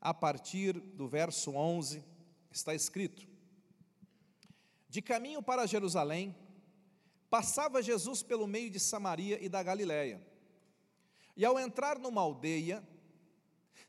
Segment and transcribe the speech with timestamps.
[0.00, 2.04] a partir do verso 11,
[2.50, 3.26] está escrito:
[4.88, 6.34] De caminho para Jerusalém,
[7.28, 10.26] passava Jesus pelo meio de Samaria e da Galiléia.
[11.36, 12.86] E ao entrar numa aldeia,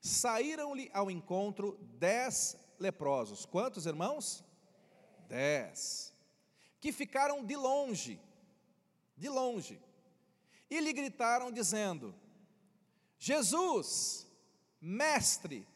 [0.01, 3.45] saíram-lhe ao encontro dez leprosos.
[3.45, 4.43] Quantos irmãos?
[5.27, 6.13] Dez.
[6.79, 8.19] Que ficaram de longe,
[9.17, 9.81] de longe,
[10.69, 12.15] e lhe gritaram, dizendo:
[13.17, 14.25] Jesus,
[14.79, 15.67] mestre,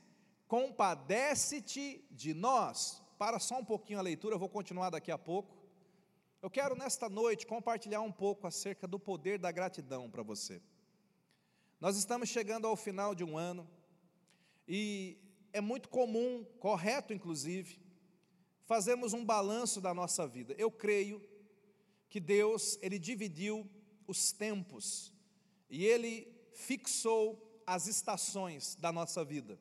[0.53, 3.01] compadece-te de nós.
[3.17, 5.57] Para só um pouquinho a leitura, eu vou continuar daqui a pouco.
[6.43, 10.61] Eu quero nesta noite compartilhar um pouco acerca do poder da gratidão para você.
[11.81, 13.67] Nós estamos chegando ao final de um ano
[14.67, 15.17] e
[15.51, 17.81] é muito comum, correto inclusive,
[18.63, 20.53] fazermos um balanço da nossa vida.
[20.59, 21.19] Eu creio
[22.07, 23.67] que Deus, ele dividiu
[24.05, 25.11] os tempos
[25.67, 29.59] e ele fixou as estações da nossa vida.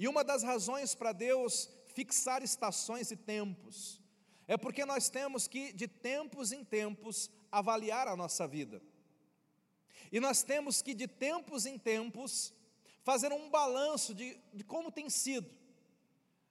[0.00, 4.00] E uma das razões para Deus fixar estações e tempos
[4.48, 8.80] é porque nós temos que, de tempos em tempos, avaliar a nossa vida.
[10.10, 12.50] E nós temos que, de tempos em tempos,
[13.02, 15.54] fazer um balanço de, de como tem sido,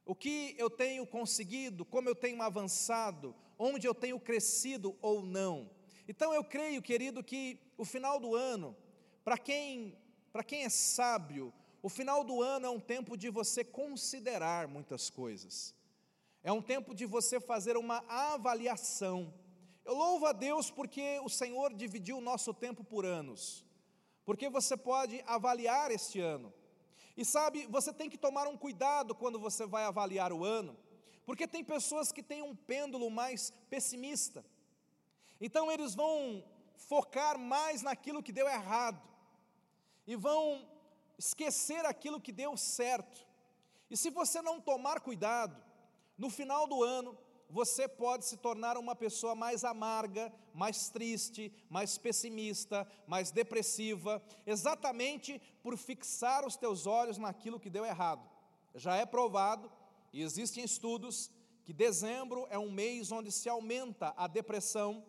[0.05, 5.72] o que eu tenho conseguido, como eu tenho avançado, onde eu tenho crescido ou não.
[6.08, 8.77] Então eu creio, querido, que o final do ano,
[9.23, 9.97] para quem,
[10.31, 15.09] para quem é sábio, o final do ano é um tempo de você considerar muitas
[15.09, 15.75] coisas.
[16.44, 19.33] É um tempo de você fazer uma avaliação.
[19.86, 23.66] Eu louvo a Deus porque o Senhor dividiu o nosso tempo por anos.
[24.25, 26.53] Porque você pode avaliar este ano.
[27.16, 30.77] E sabe, você tem que tomar um cuidado quando você vai avaliar o ano,
[31.25, 34.45] porque tem pessoas que têm um pêndulo mais pessimista.
[35.41, 36.43] Então eles vão
[36.77, 39.02] focar mais naquilo que deu errado
[40.08, 40.66] e vão
[41.20, 43.28] esquecer aquilo que deu certo.
[43.92, 45.61] E se você não tomar cuidado,
[46.17, 47.17] no final do ano,
[47.50, 55.42] você pode se tornar uma pessoa mais amarga, mais triste, mais pessimista, mais depressiva, exatamente
[55.61, 58.23] por fixar os teus olhos naquilo que deu errado.
[58.73, 59.70] Já é provado,
[60.14, 61.30] e existem estudos,
[61.66, 65.04] que dezembro é um mês onde se aumenta a depressão,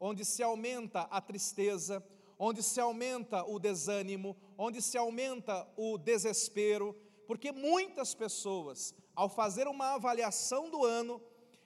[0.00, 2.04] onde se aumenta a tristeza,
[2.46, 6.94] onde se aumenta o desânimo, onde se aumenta o desespero,
[7.26, 11.22] porque muitas pessoas, ao fazer uma avaliação do ano,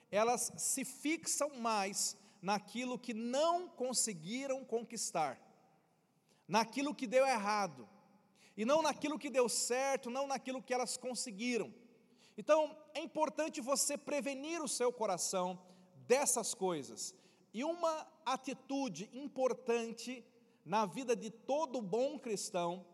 [0.09, 5.37] elas se fixam mais naquilo que não conseguiram conquistar,
[6.47, 7.85] naquilo que deu errado,
[8.55, 11.73] e não naquilo que deu certo, não naquilo que elas conseguiram.
[12.37, 15.61] Então, é importante você prevenir o seu coração
[16.07, 17.13] dessas coisas.
[17.53, 20.23] E uma atitude importante
[20.69, 22.85] na vida de todo bom cristão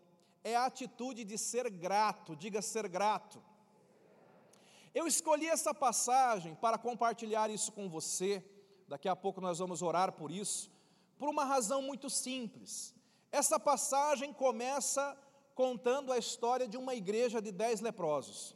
[0.46, 3.44] é a atitude de ser grato, diga ser grato.
[4.94, 8.42] Eu escolhi essa passagem para compartilhar isso com você,
[8.88, 10.72] daqui a pouco nós vamos orar por isso,
[11.18, 12.96] por uma razão muito simples.
[13.30, 15.18] Essa passagem começa
[15.54, 18.56] contando a história de uma igreja de dez leprosos,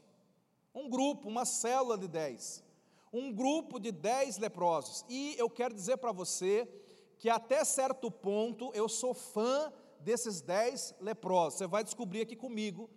[0.73, 2.63] um grupo, uma célula de dez,
[3.11, 6.78] um grupo de dez leprosos, e eu quero dizer para você
[7.19, 12.89] que até certo ponto eu sou fã desses dez leprosos, você vai descobrir aqui comigo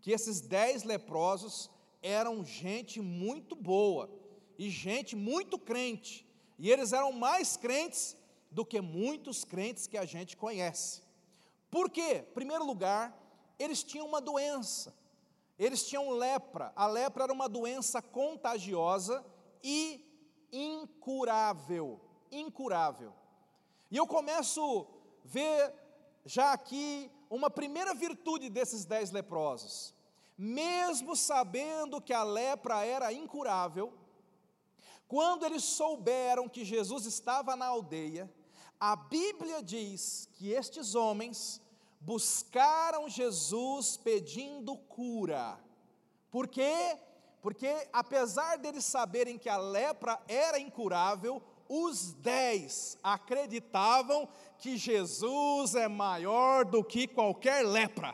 [0.00, 1.70] que esses dez leprosos
[2.02, 4.10] eram gente muito boa
[4.58, 8.16] e gente muito crente, e eles eram mais crentes
[8.50, 11.02] do que muitos crentes que a gente conhece.
[11.70, 12.26] Por quê?
[12.28, 13.16] Em primeiro lugar,
[13.56, 14.92] eles tinham uma doença,
[15.56, 19.24] eles tinham lepra, a lepra era uma doença contagiosa
[19.62, 20.04] e
[20.52, 22.00] incurável,
[22.32, 23.19] incurável.
[23.90, 25.74] E eu começo a ver
[26.24, 29.94] já aqui uma primeira virtude desses dez leprosos
[30.42, 33.92] mesmo sabendo que a lepra era incurável,
[35.06, 38.32] quando eles souberam que Jesus estava na aldeia,
[38.80, 41.60] a Bíblia diz que estes homens
[42.00, 45.60] buscaram Jesus pedindo cura.
[46.30, 46.98] Por quê?
[47.42, 54.28] Porque apesar deles saberem que a lepra era incurável, os dez acreditavam
[54.58, 58.12] que Jesus é maior do que qualquer lepra.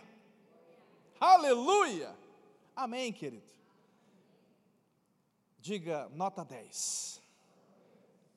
[1.19, 2.15] Aleluia!
[2.77, 3.51] Amém, querido.
[5.59, 7.23] Diga nota 10.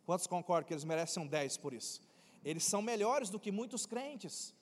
[0.06, 2.02] Quantos concordam que eles merecem um 10 por isso?
[2.42, 4.56] Eles são melhores do que muitos crentes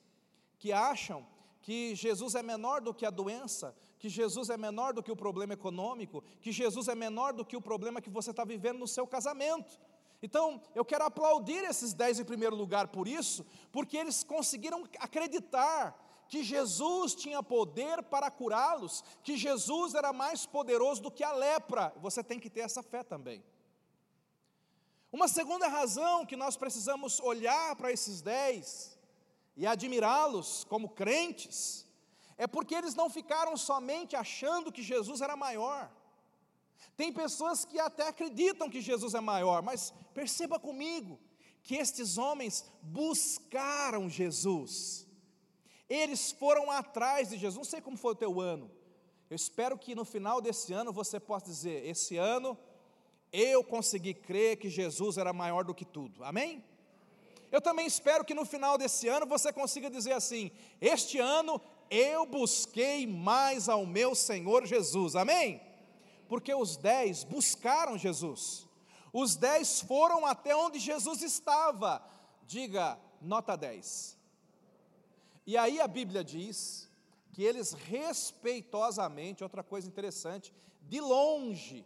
[0.57, 1.23] que acham
[1.61, 5.15] que Jesus é menor do que a doença, que Jesus é menor do que o
[5.15, 8.87] problema econômico, que Jesus é menor do que o problema que você está vivendo no
[8.87, 9.79] seu casamento.
[10.21, 15.95] Então, eu quero aplaudir esses dez em primeiro lugar por isso, porque eles conseguiram acreditar
[16.27, 21.93] que Jesus tinha poder para curá-los, que Jesus era mais poderoso do que a lepra.
[21.97, 23.43] Você tem que ter essa fé também.
[25.11, 28.97] Uma segunda razão que nós precisamos olhar para esses dez
[29.55, 31.87] e admirá-los como crentes,
[32.37, 35.89] é porque eles não ficaram somente achando que Jesus era maior.
[36.95, 41.19] Tem pessoas que até acreditam que Jesus é maior, mas perceba comigo
[41.61, 45.05] que estes homens buscaram Jesus.
[45.89, 47.57] Eles foram atrás de Jesus.
[47.57, 48.71] Não sei como foi o teu ano.
[49.29, 52.57] Eu espero que no final desse ano você possa dizer: esse ano
[53.31, 56.23] eu consegui crer que Jesus era maior do que tudo.
[56.23, 56.63] Amém?
[57.51, 62.25] Eu também espero que no final desse ano você consiga dizer assim: este ano eu
[62.25, 65.15] busquei mais ao meu Senhor Jesus.
[65.15, 65.61] Amém?
[66.27, 68.67] Porque os dez buscaram Jesus.
[69.13, 72.03] Os dez foram até onde Jesus estava.
[72.45, 74.17] Diga, nota 10.
[75.45, 76.89] E aí a Bíblia diz
[77.31, 81.85] que eles respeitosamente, outra coisa interessante, de longe,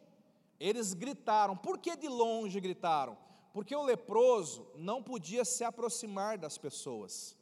[0.60, 1.58] eles gritaram.
[1.58, 3.18] Por que de longe gritaram?
[3.54, 7.36] Porque o leproso não podia se aproximar das pessoas,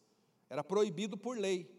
[0.49, 1.69] era proibido por lei.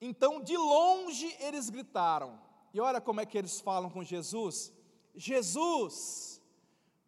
[0.00, 2.38] Então, de longe eles gritaram,
[2.72, 4.72] e olha como é que eles falam com Jesus:
[5.14, 6.40] Jesus,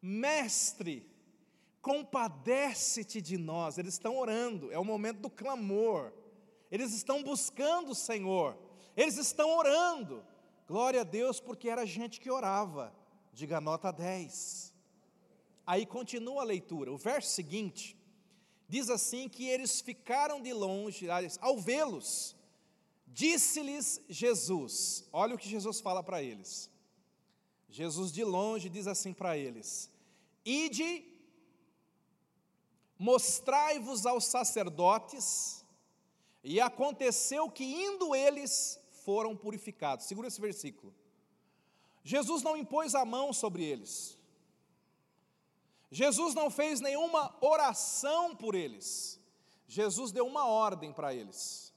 [0.00, 1.08] mestre,
[1.80, 3.78] compadece-te de nós.
[3.78, 6.12] Eles estão orando, é o momento do clamor.
[6.70, 8.56] Eles estão buscando o Senhor,
[8.96, 10.24] eles estão orando.
[10.66, 12.94] Glória a Deus, porque era gente que orava.
[13.32, 14.72] Diga nota 10.
[15.66, 16.92] Aí continua a leitura.
[16.92, 17.96] O verso seguinte
[18.68, 21.06] diz assim: que eles ficaram de longe,
[21.40, 22.36] ao vê-los,
[23.20, 25.04] disse-lhes Jesus.
[25.12, 26.70] Olha o que Jesus fala para eles.
[27.68, 29.90] Jesus de longe diz assim para eles:
[30.44, 30.90] Ide
[32.98, 35.64] Mostrai-vos aos sacerdotes,
[36.42, 40.06] e aconteceu que indo eles foram purificados.
[40.06, 40.94] Segura esse versículo.
[42.02, 44.16] Jesus não impôs a mão sobre eles.
[45.90, 49.20] Jesus não fez nenhuma oração por eles.
[49.66, 51.73] Jesus deu uma ordem para eles.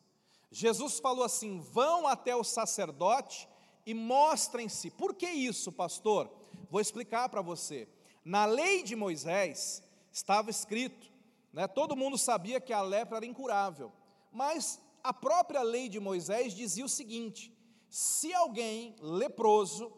[0.52, 3.48] Jesus falou assim: vão até o sacerdote
[3.86, 4.90] e mostrem-se.
[4.92, 6.32] Por que isso, pastor?
[6.70, 7.88] Vou explicar para você.
[8.24, 11.12] Na lei de Moisés, estava escrito,
[11.54, 13.92] né, todo mundo sabia que a lepra era incurável,
[14.32, 17.56] mas a própria lei de Moisés dizia o seguinte:
[17.90, 19.92] se alguém leproso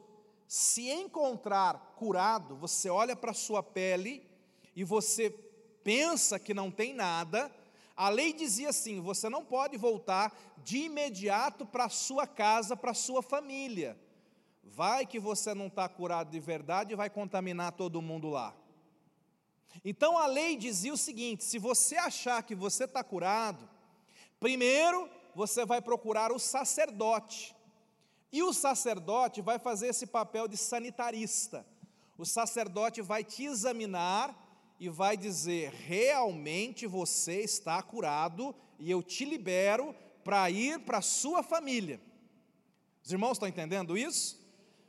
[0.48, 4.28] se encontrar curado, você olha para a sua pele
[4.76, 5.30] e você
[5.84, 7.52] pensa que não tem nada,
[8.00, 13.22] a lei dizia assim: você não pode voltar de imediato para sua casa, para sua
[13.22, 14.00] família.
[14.64, 18.56] Vai que você não está curado de verdade e vai contaminar todo mundo lá.
[19.84, 23.70] Então a lei dizia o seguinte: se você achar que você está curado,
[24.40, 27.54] primeiro você vai procurar o sacerdote.
[28.32, 31.66] E o sacerdote vai fazer esse papel de sanitarista.
[32.18, 34.49] O sacerdote vai te examinar
[34.80, 39.94] e vai dizer: realmente você está curado e eu te libero
[40.24, 42.00] para ir para a sua família.
[43.04, 44.40] Os irmãos estão entendendo isso?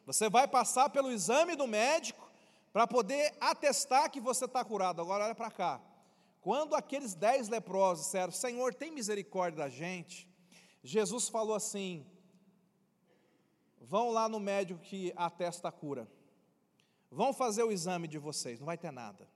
[0.06, 2.31] Você vai passar pelo exame do médico
[2.72, 5.00] para poder atestar que você está curado.
[5.00, 5.81] Agora olha para cá.
[6.40, 10.28] Quando aqueles dez leprosos disseram, Senhor, tem misericórdia da gente,
[10.82, 12.06] Jesus falou assim:
[13.81, 16.09] vão lá no médico que atesta a cura,
[17.11, 19.28] vão fazer o exame de vocês, não vai ter nada.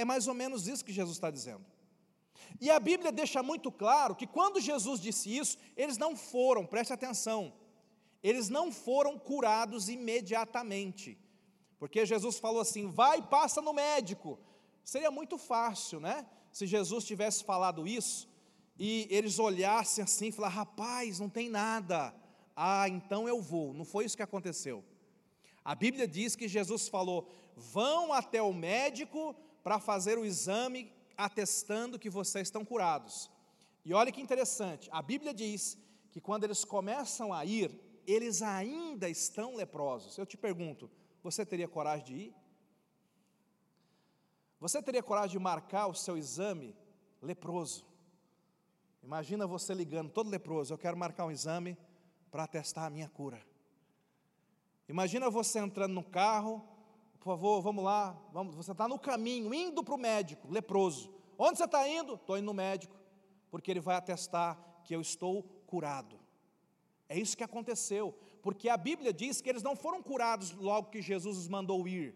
[0.00, 1.64] É mais ou menos isso que Jesus está dizendo.
[2.58, 6.92] E a Bíblia deixa muito claro que quando Jesus disse isso, eles não foram, preste
[6.92, 7.52] atenção,
[8.22, 11.18] eles não foram curados imediatamente.
[11.78, 14.38] Porque Jesus falou assim: vai passa no médico.
[14.82, 16.26] Seria muito fácil, né?
[16.50, 18.28] Se Jesus tivesse falado isso
[18.78, 22.14] e eles olhassem assim e falassem: rapaz, não tem nada.
[22.56, 23.74] Ah, então eu vou.
[23.74, 24.82] Não foi isso que aconteceu.
[25.62, 31.98] A Bíblia diz que Jesus falou: vão até o médico para fazer o exame atestando
[31.98, 33.30] que vocês estão curados.
[33.84, 35.76] E olha que interessante, a Bíblia diz
[36.10, 37.70] que quando eles começam a ir,
[38.06, 40.16] eles ainda estão leprosos.
[40.18, 40.90] Eu te pergunto,
[41.22, 42.34] você teria coragem de ir?
[44.58, 46.76] Você teria coragem de marcar o seu exame
[47.22, 47.86] leproso?
[49.02, 51.76] Imagina você ligando, todo leproso, eu quero marcar um exame
[52.30, 53.40] para testar a minha cura.
[54.88, 56.62] Imagina você entrando no carro,
[57.20, 61.12] por favor, vamos lá, vamos, você está no caminho, indo para o médico, leproso.
[61.38, 62.14] Onde você está indo?
[62.14, 62.98] Estou indo no médico,
[63.50, 66.18] porque ele vai atestar que eu estou curado.
[67.08, 71.02] É isso que aconteceu porque a Bíblia diz que eles não foram curados logo que
[71.02, 72.14] Jesus os mandou ir,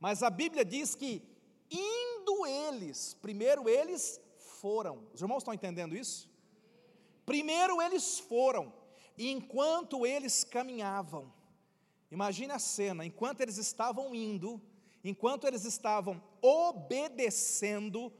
[0.00, 1.22] mas a Bíblia diz que
[1.70, 4.20] indo eles, primeiro eles
[4.60, 5.06] foram.
[5.14, 6.28] Os irmãos estão entendendo isso?
[7.24, 8.72] Primeiro eles foram,
[9.16, 11.32] e enquanto eles caminhavam,
[12.12, 14.60] imagine a cena, enquanto eles estavam indo,
[15.02, 18.12] enquanto eles estavam obedecendo,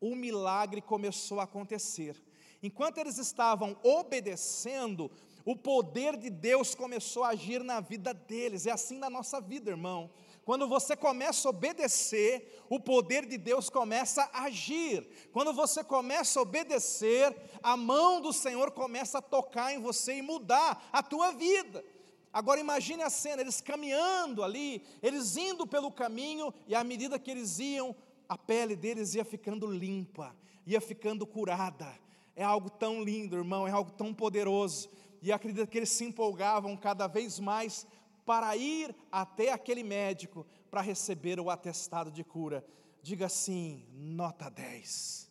[0.00, 2.16] o milagre começou a acontecer.
[2.62, 5.10] Enquanto eles estavam obedecendo,
[5.44, 8.66] o poder de Deus começou a agir na vida deles.
[8.66, 10.10] É assim na nossa vida, irmão.
[10.44, 15.06] Quando você começa a obedecer, o poder de Deus começa a agir.
[15.30, 20.22] Quando você começa a obedecer, a mão do Senhor começa a tocar em você e
[20.22, 21.84] mudar a tua vida.
[22.32, 27.30] Agora imagine a cena, eles caminhando ali, eles indo pelo caminho, e à medida que
[27.30, 27.94] eles iam,
[28.28, 31.92] a pele deles ia ficando limpa, ia ficando curada.
[32.36, 34.90] É algo tão lindo, irmão, é algo tão poderoso.
[35.22, 37.86] E acredito que eles se empolgavam cada vez mais
[38.24, 42.64] para ir até aquele médico para receber o atestado de cura.
[43.02, 45.30] Diga assim, nota 10.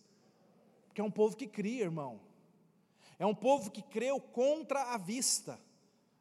[0.87, 2.19] Porque é um povo que cria, irmão.
[3.19, 5.59] É um povo que creu contra a vista.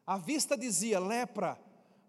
[0.07, 1.59] A vista dizia lepra,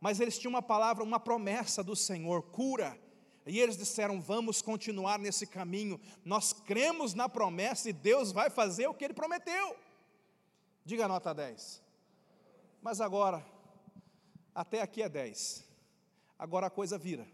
[0.00, 2.96] mas eles tinham uma palavra, uma promessa do Senhor, cura.
[3.44, 6.00] E eles disseram: Vamos continuar nesse caminho.
[6.24, 9.76] Nós cremos na promessa e Deus vai fazer o que ele prometeu.
[10.84, 11.82] Diga a nota 10.
[12.80, 13.44] Mas agora,
[14.54, 15.64] até aqui é 10.
[16.38, 17.26] Agora a coisa vira.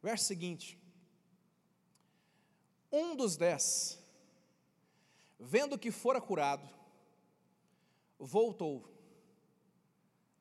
[0.00, 0.78] Verso seguinte:
[2.92, 3.98] Um dos dez,
[5.38, 6.68] vendo que fora curado,
[8.18, 8.88] voltou,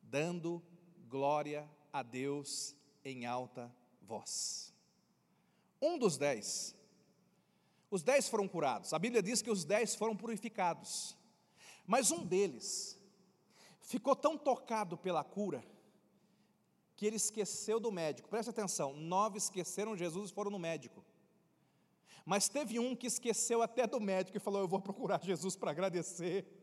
[0.10, 0.62] dando
[1.08, 4.74] glória a Deus em alta voz.
[5.82, 6.76] Um dos dez,
[7.90, 8.94] os dez foram curados.
[8.94, 11.18] A Bíblia diz que os dez foram purificados.
[11.86, 13.00] Mas um deles
[13.82, 15.64] ficou tão tocado pela cura
[16.96, 18.30] que ele esqueceu do médico.
[18.30, 21.04] Preste atenção: nove esqueceram Jesus e foram no médico.
[22.26, 25.72] Mas teve um que esqueceu até do médico e falou: Eu vou procurar Jesus para
[25.72, 26.59] agradecer.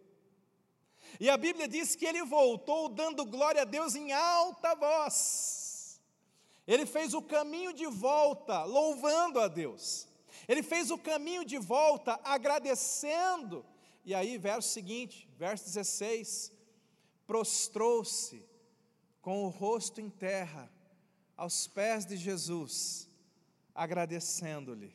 [1.19, 6.01] E a Bíblia diz que ele voltou dando glória a Deus em alta voz.
[6.67, 10.09] Ele fez o caminho de volta, louvando a Deus.
[10.49, 13.65] Ele fez o caminho de volta, agradecendo.
[14.05, 16.53] E aí, verso seguinte, verso 16:
[17.27, 18.45] prostrou-se
[19.21, 20.71] com o rosto em terra,
[21.37, 23.09] aos pés de Jesus,
[23.75, 24.95] agradecendo-lhe.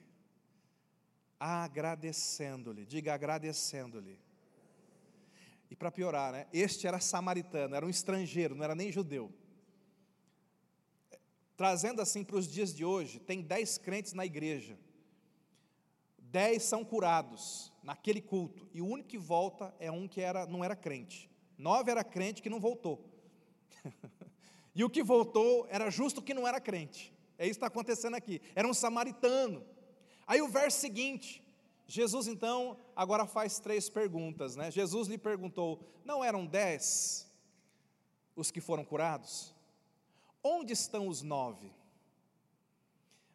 [1.40, 4.18] Agradecendo-lhe, diga agradecendo-lhe.
[5.72, 6.48] E para piorar, né?
[6.52, 9.32] Este era samaritano, era um estrangeiro, não era nem judeu.
[11.56, 14.78] Trazendo assim para os dias de hoje, tem dez crentes na igreja,
[16.18, 20.62] dez são curados naquele culto, e o único que volta é um que era, não
[20.62, 21.32] era crente.
[21.58, 23.10] Nove era crente que não voltou.
[24.76, 27.14] e o que voltou era justo que não era crente.
[27.38, 28.42] É isso que está acontecendo aqui.
[28.54, 29.66] Era um samaritano.
[30.28, 31.42] Aí o verso seguinte,
[31.88, 34.70] Jesus então agora faz três perguntas, né?
[34.70, 37.28] Jesus lhe perguntou: não eram dez
[38.36, 39.54] os que foram curados?
[40.44, 41.74] Onde estão os nove?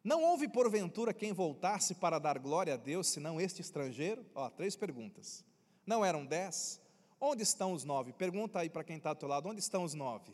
[0.02, 4.24] Não houve porventura quem voltasse para dar glória a Deus, senão este estrangeiro?
[4.36, 5.44] Ó, três perguntas.
[5.84, 6.80] Não eram dez?
[7.20, 8.12] Onde estão os nove?
[8.12, 10.32] Pergunta aí para quem está do teu lado: onde estão os nove?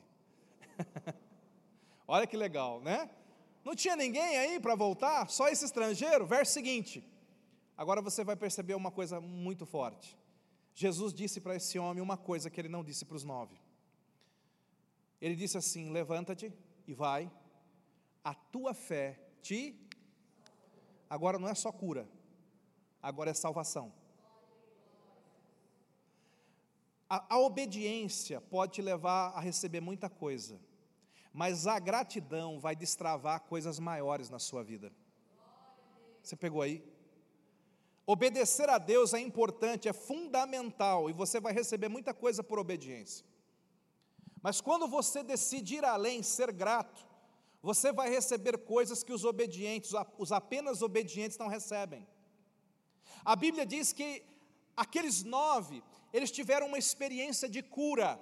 [2.06, 3.08] Olha que legal, né?
[3.64, 6.26] Não tinha ninguém aí para voltar, só esse estrangeiro.
[6.26, 7.11] Verso seguinte.
[7.76, 10.18] Agora você vai perceber uma coisa muito forte.
[10.74, 13.60] Jesus disse para esse homem uma coisa que ele não disse para os nove.
[15.20, 16.52] Ele disse assim: Levanta-te
[16.86, 17.30] e vai,
[18.24, 19.78] a tua fé te.
[21.08, 22.08] Agora não é só cura,
[23.02, 23.92] agora é salvação.
[27.08, 30.58] A, a obediência pode te levar a receber muita coisa
[31.32, 34.92] mas a gratidão vai destravar coisas maiores na sua vida.
[36.22, 36.84] Você pegou aí?
[38.06, 43.24] Obedecer a Deus é importante, é fundamental, e você vai receber muita coisa por obediência.
[44.42, 47.06] Mas quando você decide ir além, ser grato,
[47.62, 52.04] você vai receber coisas que os obedientes, os apenas obedientes não recebem.
[53.24, 54.24] A Bíblia diz que
[54.76, 55.80] aqueles nove,
[56.12, 58.20] eles tiveram uma experiência de cura.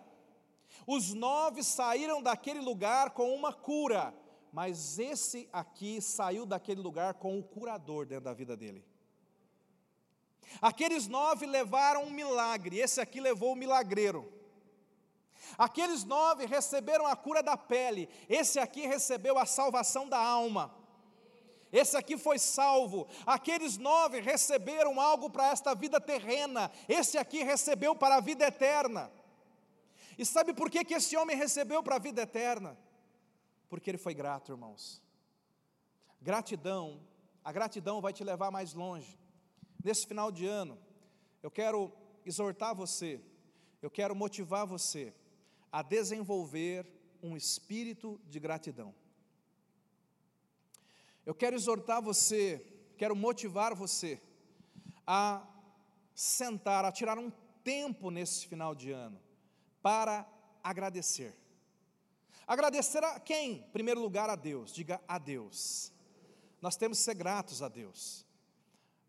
[0.87, 4.14] Os nove saíram daquele lugar com uma cura,
[4.52, 8.84] mas esse aqui saiu daquele lugar com o curador dentro da vida dele.
[10.61, 14.33] Aqueles nove levaram um milagre, esse aqui levou o milagreiro.
[15.57, 20.75] Aqueles nove receberam a cura da pele, esse aqui recebeu a salvação da alma.
[21.73, 23.07] Esse aqui foi salvo.
[23.25, 29.11] Aqueles nove receberam algo para esta vida terrena, esse aqui recebeu para a vida eterna.
[30.19, 32.76] E sabe por que, que esse homem recebeu para a vida eterna?
[33.69, 35.00] Porque ele foi grato, irmãos.
[36.21, 37.00] Gratidão,
[37.42, 39.19] a gratidão vai te levar mais longe,
[39.82, 40.78] Nesse final de ano,
[41.42, 41.92] eu quero
[42.25, 43.20] exortar você,
[43.80, 45.14] eu quero motivar você
[45.72, 46.87] a desenvolver
[47.22, 48.94] um espírito de gratidão.
[51.25, 52.64] Eu quero exortar você,
[52.99, 54.20] quero motivar você
[55.06, 55.46] a
[56.14, 57.30] sentar, a tirar um
[57.64, 59.20] tempo nesse final de ano
[59.82, 60.26] para
[60.62, 61.34] agradecer.
[62.46, 63.52] Agradecer a quem?
[63.52, 64.72] Em primeiro lugar, a Deus.
[64.72, 65.92] Diga a Deus.
[66.60, 68.26] Nós temos que ser gratos a Deus.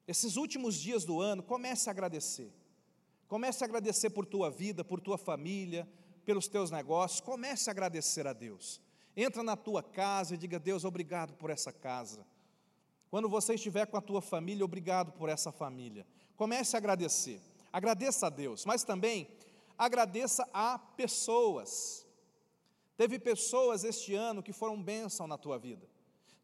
[0.08, 2.52] Esses últimos dias do ano, comece a agradecer.
[3.28, 5.88] Comece a agradecer por tua vida, por tua família,
[6.26, 7.22] pelos teus negócios.
[7.22, 8.82] Comece a agradecer a Deus.
[9.16, 12.26] Entra na tua casa e diga: Deus, obrigado por essa casa.
[13.10, 16.08] Quando você estiver com a tua família, obrigado por essa família.
[16.36, 17.42] Comece a agradecer.
[17.72, 19.30] Agradeça a Deus, mas também
[19.78, 22.06] agradeça a pessoas.
[22.98, 25.88] Teve pessoas este ano que foram bênção na tua vida.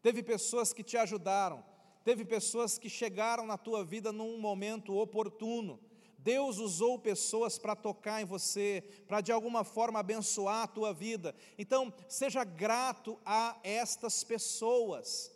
[0.02, 1.64] Teve pessoas que te ajudaram.
[2.08, 5.78] Teve pessoas que chegaram na tua vida num momento oportuno.
[6.18, 11.36] Deus usou pessoas para tocar em você, para de alguma forma abençoar a tua vida.
[11.58, 15.30] Então, seja grato a estas pessoas.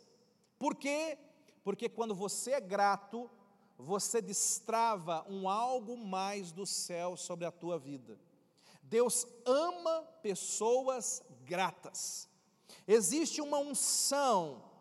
[0.58, 1.18] Por quê?
[1.62, 3.30] Porque quando você é grato,
[3.76, 8.18] você destrava um algo mais do céu sobre a tua vida.
[8.82, 12.30] Deus ama pessoas gratas.
[12.88, 14.71] Existe uma unção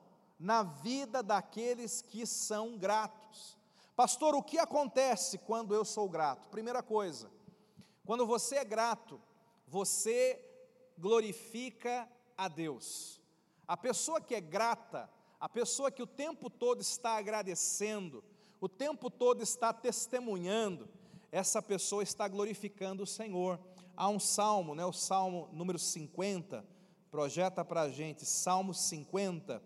[0.42, 3.56] na vida daqueles que são gratos.
[3.96, 6.50] Pastor, o que acontece quando eu sou grato?
[6.50, 7.30] Primeira coisa,
[8.04, 9.22] quando você é grato,
[9.68, 10.44] você
[10.98, 13.22] glorifica a Deus.
[13.68, 15.08] A pessoa que é grata,
[15.40, 18.24] a pessoa que o tempo todo está agradecendo,
[18.60, 20.90] o tempo todo está testemunhando,
[21.32, 23.60] essa pessoa está glorificando o Senhor.
[23.96, 26.66] Há um salmo, né, o salmo número 50,
[27.12, 29.62] projeta para a gente, Salmo 50,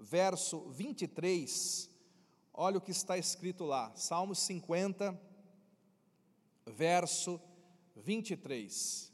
[0.00, 1.90] verso 23,
[2.52, 5.20] olha o que está escrito lá, Salmo 50,
[6.66, 7.40] verso
[7.96, 9.12] 23.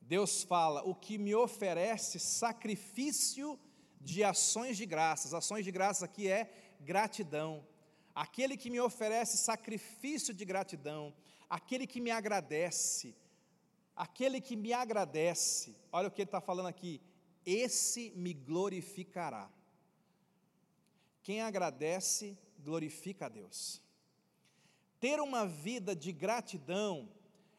[0.00, 3.58] Deus fala: O que me oferece sacrifício
[4.00, 7.66] de ações de graças, ações de graças aqui é gratidão.
[8.14, 11.14] Aquele que me oferece sacrifício de gratidão,
[11.48, 13.14] aquele que me agradece,
[13.98, 17.02] Aquele que me agradece, olha o que ele está falando aqui,
[17.44, 19.50] esse me glorificará.
[21.28, 23.82] Quem agradece, glorifica a Deus.
[24.98, 27.06] Ter uma vida de gratidão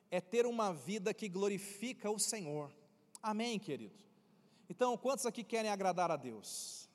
[0.09, 2.71] é ter uma vida que glorifica o Senhor.
[3.21, 3.93] Amém, querido?
[4.67, 6.89] Então, quantos aqui querem agradar a Deus?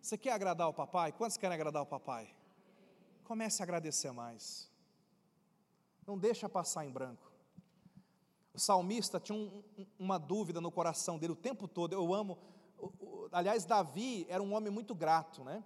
[0.00, 1.12] Você quer agradar o papai?
[1.12, 2.34] Quantos querem agradar o papai?
[3.22, 4.68] Comece a agradecer mais.
[6.04, 7.30] Não deixa passar em branco.
[8.52, 9.62] O salmista tinha um,
[10.00, 11.92] uma dúvida no coração dele o tempo todo.
[11.92, 12.36] Eu amo.
[13.30, 15.62] aliás, Davi era um homem muito grato, né?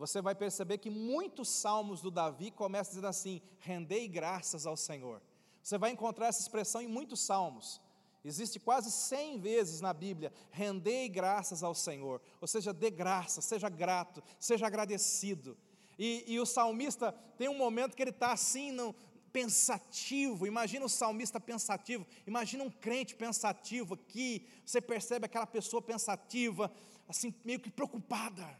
[0.00, 5.20] Você vai perceber que muitos salmos do Davi começam dizendo assim: rendei graças ao Senhor.
[5.62, 7.82] Você vai encontrar essa expressão em muitos salmos.
[8.24, 12.18] Existe quase 100 vezes na Bíblia, rendei graças ao Senhor.
[12.40, 15.54] Ou seja, dê graça, seja grato, seja agradecido.
[15.98, 18.94] E, e, o salmista tem um momento que ele está assim, no,
[19.30, 26.72] pensativo, imagina o salmista pensativo, imagina um crente pensativo aqui, você percebe aquela pessoa pensativa,
[27.06, 28.58] assim, meio que preocupada.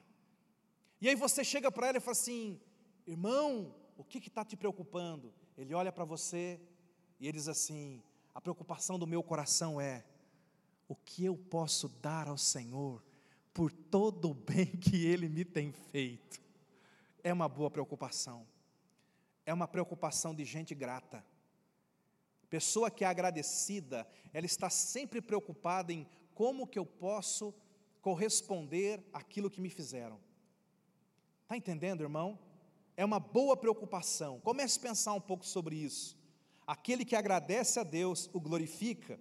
[1.01, 2.61] E aí você chega para ela e fala assim:
[3.07, 5.33] irmão, o que está te preocupando?
[5.57, 6.61] Ele olha para você
[7.19, 8.03] e ele diz assim:
[8.35, 10.05] a preocupação do meu coração é:
[10.89, 13.03] o que eu posso dar ao Senhor
[13.53, 16.41] por todo o bem que Ele me tem feito?
[17.23, 18.47] É uma boa preocupação
[19.51, 21.25] é uma preocupação de gente grata.
[22.49, 27.53] Pessoa que é agradecida, ela está sempre preocupada em como que eu posso
[28.01, 30.21] corresponder àquilo que me fizeram.
[31.51, 32.39] Está entendendo, irmão?
[32.97, 34.39] É uma boa preocupação.
[34.39, 36.17] Comece a pensar um pouco sobre isso.
[36.65, 39.19] Aquele que agradece a Deus o glorifica.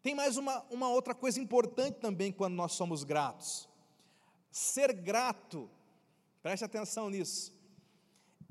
[0.00, 3.68] Tem mais uma, uma outra coisa importante também quando nós somos gratos.
[4.48, 5.68] Ser grato,
[6.40, 7.52] preste atenção nisso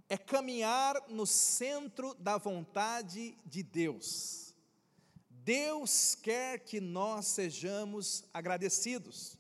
[0.09, 4.55] é caminhar no centro da vontade de Deus.
[5.29, 9.38] Deus quer que nós sejamos agradecidos.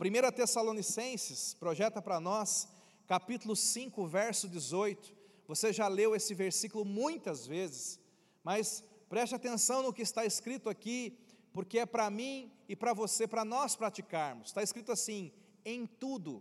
[0.00, 2.66] 1 Tessalonicenses projeta para nós,
[3.10, 5.12] capítulo 5, verso 18.
[5.48, 7.98] Você já leu esse versículo muitas vezes,
[8.44, 11.18] mas preste atenção no que está escrito aqui,
[11.52, 14.50] porque é para mim e para você, para nós praticarmos.
[14.50, 15.32] Está escrito assim:
[15.64, 16.40] em tudo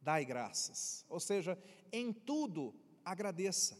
[0.00, 1.04] dai graças.
[1.08, 1.58] Ou seja,
[1.90, 2.72] em tudo
[3.04, 3.76] agradeça,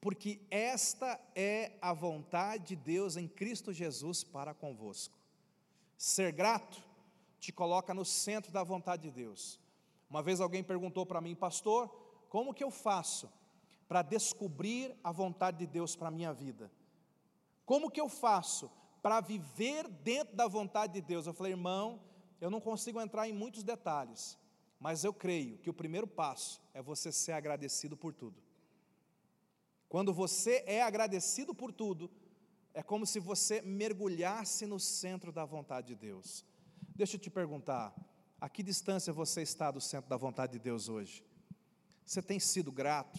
[0.00, 5.18] porque esta é a vontade de Deus em Cristo Jesus para convosco.
[5.98, 6.82] Ser grato
[7.38, 9.62] te coloca no centro da vontade de Deus.
[10.14, 11.88] Uma vez alguém perguntou para mim, pastor,
[12.28, 13.28] como que eu faço
[13.88, 16.70] para descobrir a vontade de Deus para a minha vida?
[17.66, 18.70] Como que eu faço
[19.02, 21.26] para viver dentro da vontade de Deus?
[21.26, 22.00] Eu falei, irmão,
[22.40, 24.38] eu não consigo entrar em muitos detalhes,
[24.78, 28.40] mas eu creio que o primeiro passo é você ser agradecido por tudo.
[29.88, 32.08] Quando você é agradecido por tudo,
[32.72, 36.44] é como se você mergulhasse no centro da vontade de Deus.
[36.94, 37.92] Deixa eu te perguntar,
[38.44, 41.24] a que distância você está do centro da vontade de Deus hoje?
[42.04, 43.18] Você tem sido grato?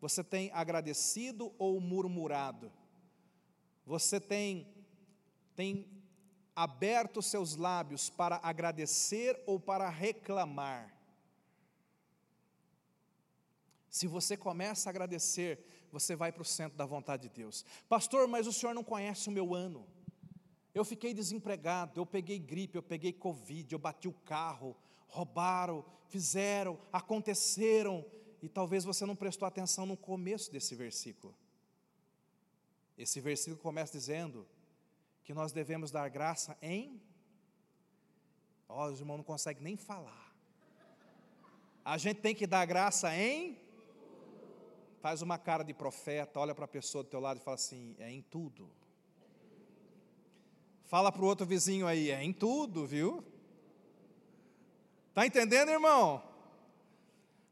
[0.00, 2.70] Você tem agradecido ou murmurado?
[3.84, 4.72] Você tem,
[5.56, 5.84] tem
[6.54, 10.96] aberto seus lábios para agradecer ou para reclamar?
[13.90, 17.64] Se você começa a agradecer, você vai para o centro da vontade de Deus.
[17.88, 19.84] Pastor, mas o senhor não conhece o meu ano.
[20.74, 24.74] Eu fiquei desempregado, eu peguei gripe, eu peguei Covid, eu bati o carro,
[25.06, 28.04] roubaram, fizeram, aconteceram,
[28.40, 31.34] e talvez você não prestou atenção no começo desse versículo.
[32.96, 34.46] Esse versículo começa dizendo
[35.22, 37.00] que nós devemos dar graça em.
[38.68, 40.34] Ó, oh, os irmãos não conseguem nem falar.
[41.84, 43.58] A gente tem que dar graça em.
[45.00, 47.94] Faz uma cara de profeta, olha para a pessoa do teu lado e fala assim:
[47.98, 48.70] é em tudo.
[50.92, 53.24] Fala para o outro vizinho aí, é em tudo, viu?
[55.08, 56.22] Está entendendo, irmão?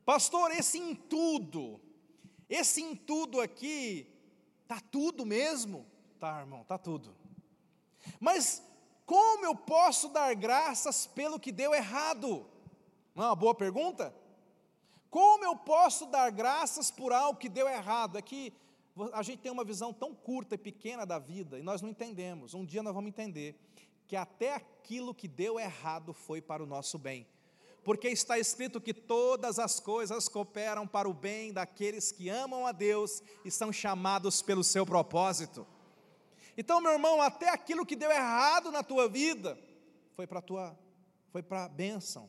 [0.05, 1.81] Pastor, esse em tudo,
[2.51, 4.07] esse em tudo aqui,
[4.69, 5.87] tá tudo mesmo?
[6.19, 7.17] Tá, irmão, tá tudo.
[8.21, 8.63] Mas
[9.07, 12.47] como eu posso dar graças pelo que deu errado?
[13.15, 14.15] Não é uma boa pergunta?
[15.09, 18.19] Como eu posso dar graças por algo que deu errado?
[18.19, 18.53] É que
[19.13, 22.55] a gente tem uma visão tão curta e pequena da vida e nós não entendemos.
[22.55, 23.59] Um dia nós vamos entender
[24.07, 27.27] que até aquilo que deu errado foi para o nosso bem.
[27.85, 32.73] Porque está escrito que todas as coisas cooperam para o bem daqueles que amam a
[32.73, 35.67] Deus e são chamados pelo seu propósito.
[36.57, 39.59] Então, meu irmão, até aquilo que deu errado na tua vida
[40.15, 40.79] foi para tua
[41.31, 42.29] foi para a bênção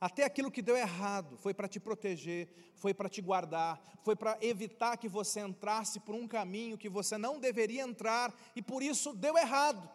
[0.00, 4.38] até aquilo que deu errado foi para te proteger, foi para te guardar, foi para
[4.40, 9.12] evitar que você entrasse por um caminho que você não deveria entrar e por isso
[9.12, 9.88] deu errado.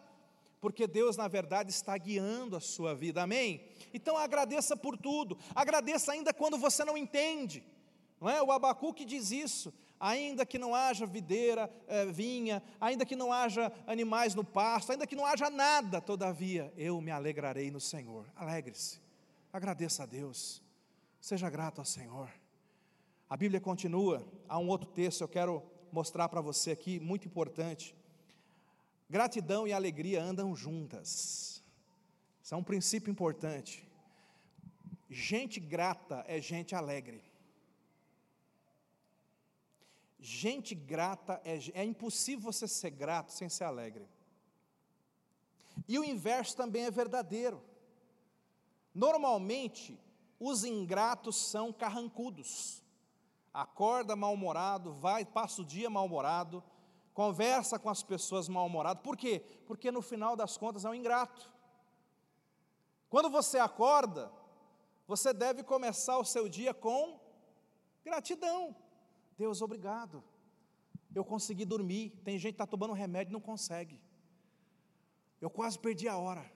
[0.60, 3.62] Porque Deus, na verdade, está guiando a sua vida, amém?
[3.92, 7.64] Então agradeça por tudo, agradeça ainda quando você não entende,
[8.20, 8.40] não é?
[8.40, 13.72] O Abacuque diz isso, ainda que não haja videira, é, vinha, ainda que não haja
[13.86, 18.26] animais no pasto, ainda que não haja nada, todavia eu me alegrarei no Senhor.
[18.34, 19.05] Alegre-se.
[19.56, 20.62] Agradeça a Deus,
[21.18, 22.30] seja grato ao Senhor.
[23.26, 27.96] A Bíblia continua, há um outro texto eu quero mostrar para você aqui, muito importante.
[29.08, 31.62] Gratidão e alegria andam juntas,
[32.42, 33.88] isso é um princípio importante.
[35.08, 37.24] Gente grata é gente alegre.
[40.20, 44.06] Gente grata é, é impossível você ser grato sem ser alegre.
[45.88, 47.64] E o inverso também é verdadeiro.
[48.96, 50.00] Normalmente,
[50.40, 52.82] os ingratos são carrancudos.
[53.52, 56.64] Acorda mal-humorado, vai, passa o dia mal-humorado,
[57.12, 59.02] conversa com as pessoas mal-humorado.
[59.02, 59.44] Por quê?
[59.66, 61.52] Porque no final das contas é um ingrato.
[63.10, 64.32] Quando você acorda,
[65.06, 67.20] você deve começar o seu dia com
[68.02, 68.74] gratidão.
[69.36, 70.24] Deus, obrigado.
[71.14, 72.18] Eu consegui dormir.
[72.24, 74.00] Tem gente que está tomando remédio e não consegue.
[75.38, 76.55] Eu quase perdi a hora.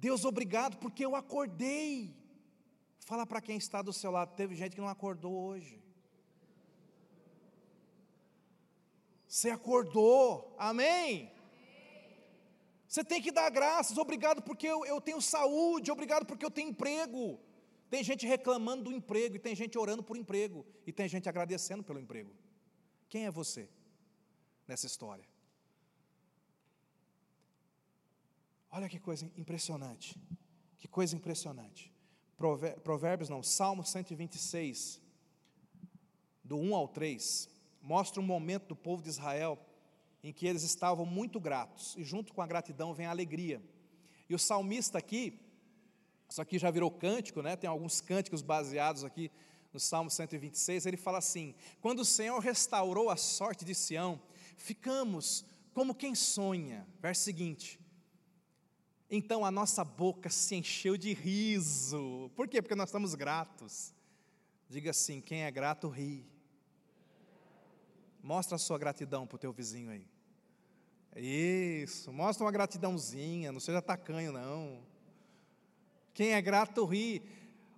[0.00, 2.16] Deus, obrigado porque eu acordei.
[3.00, 5.82] Fala para quem está do seu lado, teve gente que não acordou hoje.
[9.26, 11.30] Você acordou, amém?
[12.86, 16.70] Você tem que dar graças, obrigado porque eu, eu tenho saúde, obrigado porque eu tenho
[16.70, 17.38] emprego.
[17.90, 21.82] Tem gente reclamando do emprego, e tem gente orando por emprego, e tem gente agradecendo
[21.82, 22.30] pelo emprego.
[23.08, 23.68] Quem é você
[24.66, 25.27] nessa história?
[28.70, 30.16] Olha que coisa impressionante.
[30.78, 31.92] Que coisa impressionante.
[32.84, 35.00] Provérbios não, Salmo 126,
[36.44, 37.48] do 1 ao 3,
[37.82, 39.58] mostra um momento do povo de Israel
[40.22, 43.62] em que eles estavam muito gratos, e junto com a gratidão vem a alegria.
[44.28, 45.40] E o salmista aqui,
[46.28, 47.56] isso aqui já virou cântico, né?
[47.56, 49.30] tem alguns cânticos baseados aqui
[49.72, 54.20] no Salmo 126, ele fala assim: Quando o Senhor restaurou a sorte de Sião,
[54.56, 56.86] ficamos como quem sonha.
[57.00, 57.78] Verso seguinte:
[59.10, 62.30] então a nossa boca se encheu de riso.
[62.36, 62.60] Por quê?
[62.60, 63.94] Porque nós estamos gratos.
[64.68, 66.26] Diga assim: quem é grato ri.
[68.22, 70.06] Mostra a sua gratidão para o teu vizinho aí.
[71.16, 74.82] Isso, mostra uma gratidãozinha, não seja tacanho, não.
[76.12, 77.22] Quem é grato ri.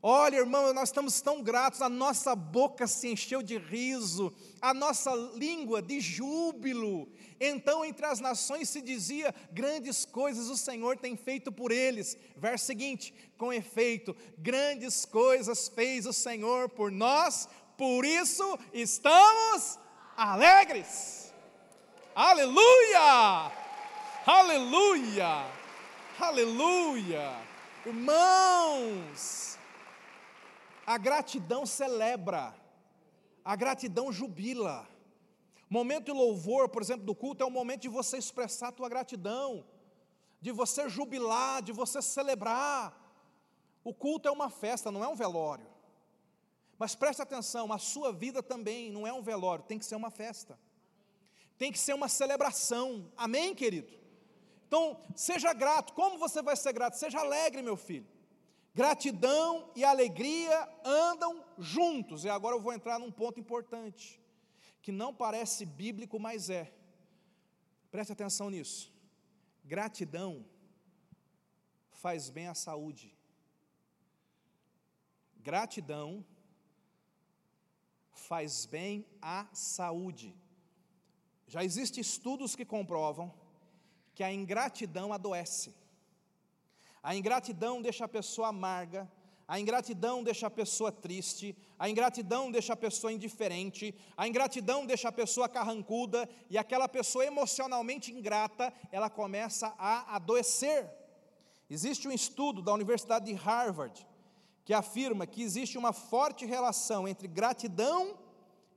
[0.03, 5.15] Olha, irmão, nós estamos tão gratos, a nossa boca se encheu de riso, a nossa
[5.35, 7.07] língua de júbilo.
[7.39, 12.17] Então, entre as nações se dizia: grandes coisas o Senhor tem feito por eles.
[12.35, 19.79] Verso seguinte: com efeito, grandes coisas fez o Senhor por nós, por isso estamos
[20.17, 21.31] alegres.
[22.15, 23.53] Aleluia!
[24.27, 25.47] Aleluia!
[26.19, 27.37] Aleluia!
[27.87, 29.50] Irmãos,
[30.87, 32.55] a gratidão celebra,
[33.45, 34.89] a gratidão jubila.
[35.69, 38.89] Momento de louvor, por exemplo, do culto, é o momento de você expressar a tua
[38.89, 39.65] gratidão,
[40.41, 42.97] de você jubilar, de você celebrar.
[43.85, 45.67] O culto é uma festa, não é um velório.
[46.79, 50.11] Mas preste atenção, a sua vida também não é um velório, tem que ser uma
[50.11, 50.59] festa.
[51.59, 53.13] Tem que ser uma celebração.
[53.17, 53.93] Amém, querido?
[54.67, 55.93] Então, seja grato.
[55.93, 56.97] Como você vai ser grato?
[56.97, 58.07] Seja alegre, meu filho.
[58.75, 62.25] Gratidão e alegria andam juntos.
[62.25, 64.21] E agora eu vou entrar num ponto importante,
[64.81, 66.73] que não parece bíblico, mas é.
[67.91, 68.93] Preste atenção nisso.
[69.65, 70.45] Gratidão
[71.91, 73.15] faz bem à saúde.
[75.37, 76.25] Gratidão
[78.13, 80.37] faz bem à saúde.
[81.47, 83.35] Já existem estudos que comprovam
[84.15, 85.75] que a ingratidão adoece.
[87.03, 89.11] A ingratidão deixa a pessoa amarga,
[89.49, 95.09] a ingratidão deixa a pessoa triste, a ingratidão deixa a pessoa indiferente, a ingratidão deixa
[95.09, 100.89] a pessoa carrancuda, e aquela pessoa emocionalmente ingrata, ela começa a adoecer.
[101.69, 104.07] Existe um estudo da Universidade de Harvard
[104.65, 108.17] que afirma que existe uma forte relação entre gratidão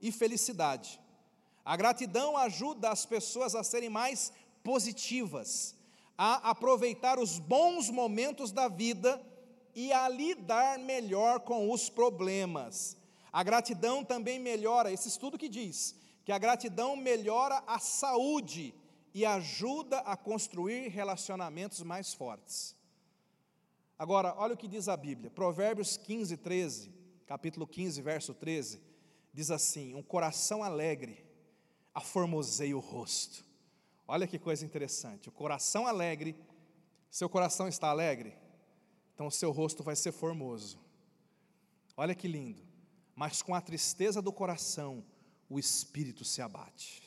[0.01, 0.99] e felicidade.
[1.63, 4.33] A gratidão ajuda as pessoas a serem mais
[4.63, 5.75] positivas,
[6.17, 9.21] a aproveitar os bons momentos da vida
[9.75, 12.97] e a lidar melhor com os problemas.
[13.31, 18.73] A gratidão também melhora, esse estudo que diz que a gratidão melhora a saúde
[19.13, 22.75] e ajuda a construir relacionamentos mais fortes.
[23.99, 26.93] Agora, olha o que diz a Bíblia, Provérbios 15, 13,
[27.27, 28.81] capítulo 15, verso 13,
[29.33, 31.23] diz assim: Um coração alegre
[31.93, 33.45] aformoseia o rosto,
[34.07, 35.29] Olha que coisa interessante.
[35.29, 36.35] O coração alegre,
[37.09, 38.35] seu coração está alegre,
[39.13, 40.79] então o seu rosto vai ser formoso.
[41.95, 42.61] Olha que lindo.
[43.15, 45.03] Mas com a tristeza do coração,
[45.49, 47.03] o espírito se abate.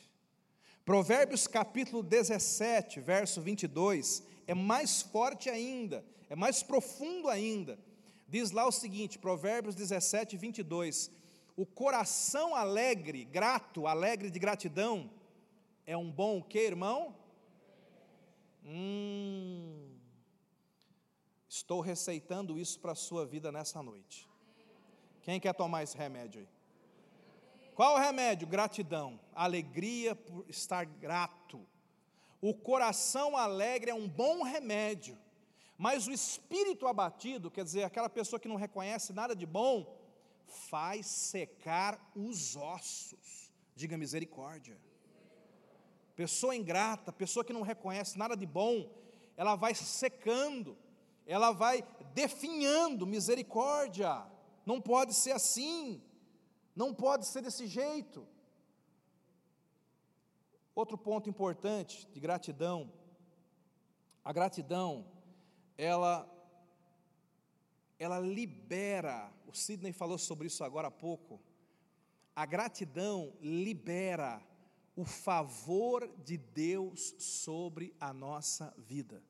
[0.85, 7.77] Provérbios capítulo 17, verso 22, é mais forte ainda, é mais profundo ainda.
[8.25, 11.11] Diz lá o seguinte, Provérbios 17, 22:
[11.57, 15.09] O coração alegre, grato, alegre de gratidão,
[15.87, 17.15] é um bom o que, irmão?
[18.65, 19.97] Hum,
[21.47, 24.29] estou receitando isso para a sua vida nessa noite.
[25.21, 26.49] Quem quer tomar esse remédio aí?
[27.73, 28.45] Qual o remédio?
[28.47, 31.65] Gratidão, alegria por estar grato.
[32.41, 35.17] O coração alegre é um bom remédio,
[35.77, 39.97] mas o espírito abatido, quer dizer, aquela pessoa que não reconhece nada de bom,
[40.45, 43.51] faz secar os ossos.
[43.73, 44.77] Diga misericórdia.
[46.17, 48.89] Pessoa ingrata, pessoa que não reconhece nada de bom,
[49.37, 50.75] ela vai secando,
[51.27, 54.25] ela vai definhando misericórdia.
[54.65, 56.01] Não pode ser assim,
[56.75, 58.27] não pode ser desse jeito.
[60.73, 62.91] Outro ponto importante de gratidão,
[64.25, 65.05] a gratidão,
[65.77, 66.27] ela
[67.99, 71.39] ela libera, o Sidney falou sobre isso agora há pouco.
[72.35, 74.41] A gratidão libera
[74.97, 79.23] o favor de Deus sobre a nossa vida.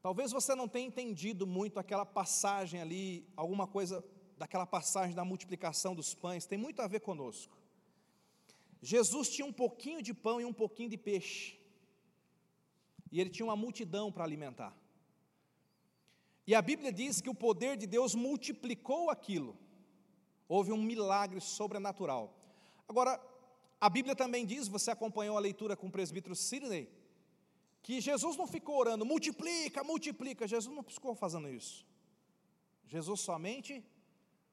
[0.00, 4.04] Talvez você não tenha entendido muito aquela passagem ali, alguma coisa
[4.38, 7.58] daquela passagem da multiplicação dos pães, tem muito a ver conosco.
[8.80, 11.58] Jesus tinha um pouquinho de pão e um pouquinho de peixe,
[13.10, 14.76] e ele tinha uma multidão para alimentar.
[16.46, 19.58] E a Bíblia diz que o poder de Deus multiplicou aquilo,
[20.48, 22.32] houve um milagre sobrenatural.
[22.88, 23.20] Agora,
[23.80, 26.90] a Bíblia também diz, você acompanhou a leitura com o presbítero Sidney,
[27.82, 30.48] que Jesus não ficou orando, multiplica, multiplica.
[30.48, 31.86] Jesus não ficou fazendo isso.
[32.86, 33.84] Jesus somente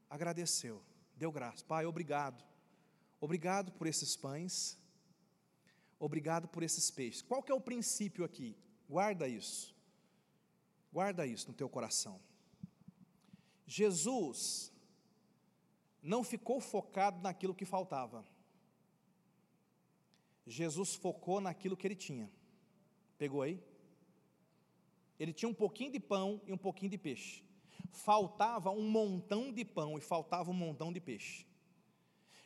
[0.10, 0.82] agradeceu,
[1.16, 1.66] deu graça.
[1.66, 2.44] Pai, obrigado.
[3.20, 4.78] Obrigado por esses pães.
[5.98, 7.22] Obrigado por esses peixes.
[7.22, 8.56] Qual que é o princípio aqui?
[8.88, 9.76] Guarda isso.
[10.94, 12.22] Guarda isso no teu coração.
[13.66, 14.72] Jesus
[16.02, 18.24] não ficou focado naquilo que faltava.
[20.46, 22.32] Jesus focou naquilo que ele tinha.
[23.18, 23.62] Pegou aí?
[25.20, 27.44] Ele tinha um pouquinho de pão e um pouquinho de peixe.
[27.92, 31.46] faltava um montão de pão e faltava um montão de peixe.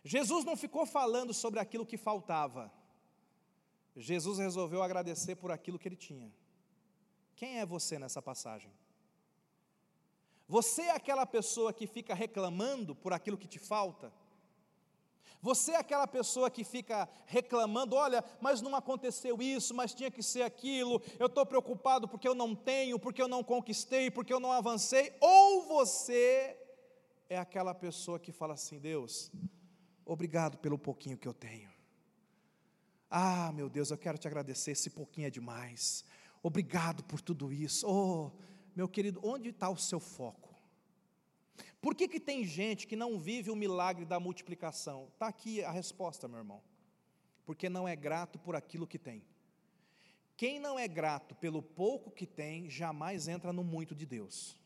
[0.03, 2.71] Jesus não ficou falando sobre aquilo que faltava.
[3.95, 6.31] Jesus resolveu agradecer por aquilo que ele tinha.
[7.35, 8.71] Quem é você nessa passagem?
[10.47, 14.11] Você é aquela pessoa que fica reclamando por aquilo que te falta?
[15.41, 20.21] Você é aquela pessoa que fica reclamando: olha, mas não aconteceu isso, mas tinha que
[20.21, 24.39] ser aquilo, eu estou preocupado porque eu não tenho, porque eu não conquistei, porque eu
[24.39, 25.15] não avancei?
[25.21, 26.57] Ou você
[27.29, 29.31] é aquela pessoa que fala assim: Deus,
[30.05, 31.69] obrigado pelo pouquinho que eu tenho.
[33.09, 36.03] Ah, meu Deus, eu quero te agradecer, esse pouquinho é demais.
[36.43, 37.87] Obrigado por tudo isso.
[37.87, 38.31] Oh,
[38.75, 40.48] meu querido, onde está o seu foco?
[41.81, 45.07] Por que, que tem gente que não vive o milagre da multiplicação?
[45.13, 46.61] Está aqui a resposta, meu irmão.
[47.45, 49.23] Porque não é grato por aquilo que tem.
[50.35, 54.57] Quem não é grato pelo pouco que tem, jamais entra no muito de Deus.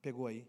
[0.00, 0.46] Pegou aí?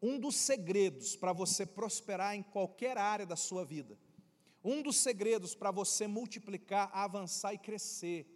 [0.00, 3.98] Um dos segredos para você prosperar em qualquer área da sua vida,
[4.62, 8.26] um dos segredos para você multiplicar, avançar e crescer,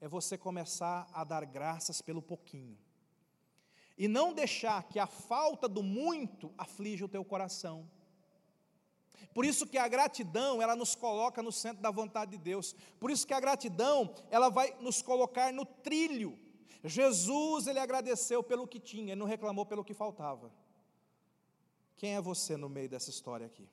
[0.00, 2.78] é você começar a dar graças pelo pouquinho
[3.96, 7.88] e não deixar que a falta do muito aflige o teu coração.
[9.34, 12.74] Por isso que a gratidão, ela nos coloca no centro da vontade de Deus.
[13.00, 16.38] Por isso que a gratidão, ela vai nos colocar no trilho.
[16.84, 20.52] Jesus, ele agradeceu pelo que tinha, ele não reclamou pelo que faltava.
[21.96, 23.68] Quem é você no meio dessa história aqui?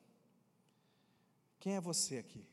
[1.58, 2.46] Quem é você aqui?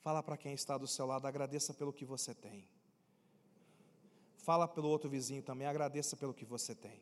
[0.00, 2.66] Fala para quem está do seu lado, agradeça pelo que você tem.
[4.42, 7.00] Fala pelo outro vizinho também, agradeça pelo que você tem.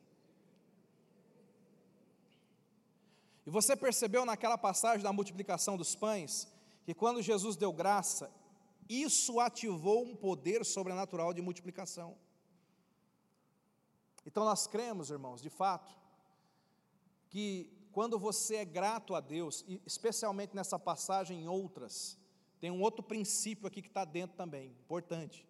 [3.46, 6.46] E você percebeu naquela passagem da multiplicação dos pães,
[6.84, 8.30] que quando Jesus deu graça,
[8.86, 12.14] isso ativou um poder sobrenatural de multiplicação.
[14.26, 15.96] Então nós cremos, irmãos, de fato,
[17.30, 22.18] que quando você é grato a Deus, e especialmente nessa passagem em outras,
[22.60, 25.48] tem um outro princípio aqui que está dentro também, importante,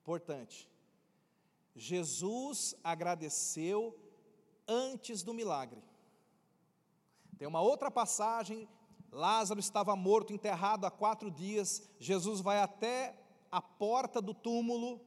[0.00, 0.66] importante.
[1.76, 3.94] Jesus agradeceu
[4.66, 5.82] antes do milagre.
[7.38, 8.66] Tem uma outra passagem,
[9.12, 13.14] Lázaro estava morto, enterrado há quatro dias, Jesus vai até
[13.52, 15.00] a porta do túmulo,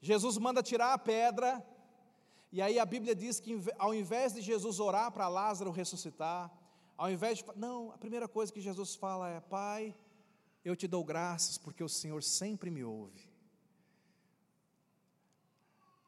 [0.00, 1.64] Jesus manda tirar a pedra,
[2.52, 6.50] e aí a Bíblia diz que ao invés de Jesus orar para Lázaro ressuscitar,
[6.96, 7.44] ao invés de.
[7.56, 9.94] Não, a primeira coisa que Jesus fala é: Pai,
[10.64, 13.25] eu te dou graças porque o Senhor sempre me ouve.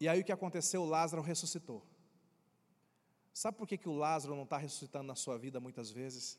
[0.00, 0.84] E aí o que aconteceu?
[0.84, 1.82] Lázaro ressuscitou.
[3.32, 6.38] Sabe por que, que o Lázaro não está ressuscitando na sua vida muitas vezes?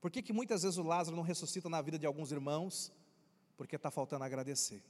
[0.00, 2.92] Por que, que muitas vezes o Lázaro não ressuscita na vida de alguns irmãos?
[3.56, 4.82] Porque está faltando agradecer.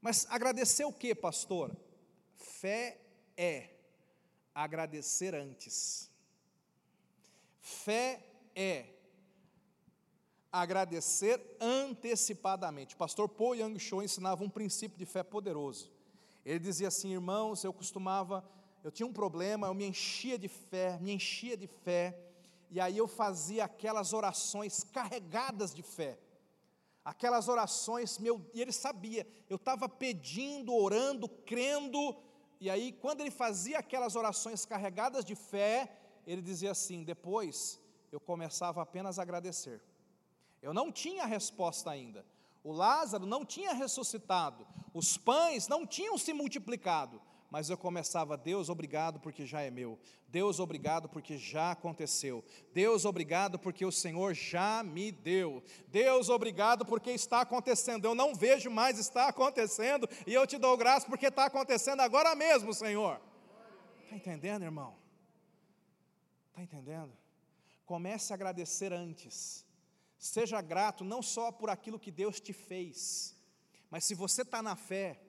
[0.00, 1.74] Mas agradecer o que, pastor?
[2.34, 3.00] Fé
[3.36, 3.70] é
[4.54, 6.10] agradecer antes.
[7.60, 8.22] Fé
[8.54, 8.86] é
[10.52, 12.94] agradecer antecipadamente.
[12.94, 15.90] O pastor Paul Yang Cho ensinava um princípio de fé poderoso.
[16.44, 18.44] Ele dizia assim, irmãos, eu costumava,
[18.84, 22.18] eu tinha um problema, eu me enchia de fé, me enchia de fé,
[22.70, 26.18] e aí eu fazia aquelas orações carregadas de fé.
[27.04, 32.16] Aquelas orações, meu, e ele sabia, eu estava pedindo, orando, crendo,
[32.60, 35.90] e aí quando ele fazia aquelas orações carregadas de fé,
[36.26, 37.80] ele dizia assim: depois
[38.12, 39.82] eu começava apenas a agradecer.
[40.62, 42.24] Eu não tinha resposta ainda.
[42.64, 47.20] O Lázaro não tinha ressuscitado, os pães não tinham se multiplicado,
[47.50, 49.98] mas eu começava, Deus, obrigado porque já é meu.
[50.28, 52.44] Deus, obrigado porque já aconteceu.
[52.72, 55.62] Deus, obrigado porque o Senhor já me deu.
[55.88, 58.04] Deus, obrigado porque está acontecendo.
[58.04, 62.34] Eu não vejo mais, está acontecendo, e eu te dou graça porque está acontecendo agora
[62.36, 63.20] mesmo, Senhor.
[64.04, 64.94] Está entendendo, irmão?
[66.50, 67.12] Está entendendo?
[67.84, 69.66] Comece a agradecer antes
[70.22, 73.36] Seja grato não só por aquilo que Deus te fez,
[73.90, 75.20] mas se você está na fé,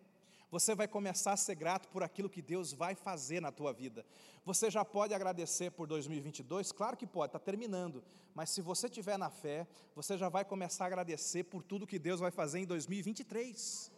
[0.51, 4.05] você vai começar a ser grato por aquilo que Deus vai fazer na tua vida.
[4.45, 6.71] Você já pode agradecer por 2022?
[6.71, 8.03] Claro que pode, está terminando.
[8.35, 11.97] Mas se você tiver na fé, você já vai começar a agradecer por tudo que
[11.97, 13.91] Deus vai fazer em 2023.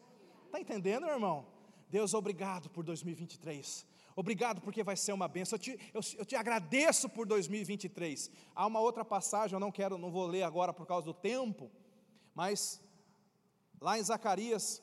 [0.46, 1.46] Está entendendo, irmão?
[1.90, 3.86] Deus, obrigado por 2023.
[4.16, 5.58] Obrigado porque vai ser uma benção.
[5.58, 8.32] Eu te, eu, eu te agradeço por 2023.
[8.56, 11.70] Há uma outra passagem, eu não quero, não vou ler agora por causa do tempo,
[12.34, 12.82] mas
[13.82, 14.82] lá em Zacarias,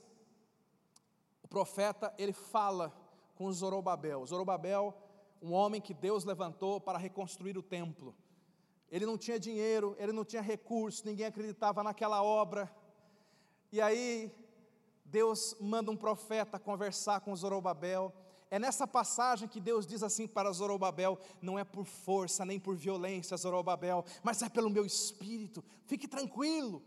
[1.43, 2.93] o profeta, ele fala
[3.35, 4.27] com Zorobabel.
[4.27, 4.95] Zorobabel,
[5.41, 8.15] um homem que Deus levantou para reconstruir o templo.
[8.91, 12.71] Ele não tinha dinheiro, ele não tinha recursos, ninguém acreditava naquela obra.
[13.73, 14.31] E aí
[15.07, 18.13] Deus manda um profeta conversar com Zorobabel.
[18.53, 22.77] É nessa passagem que Deus diz assim para Zorobabel: não é por força nem por
[22.77, 25.65] violência, Zorobabel, mas é pelo meu espírito.
[25.87, 26.83] Fique tranquilo.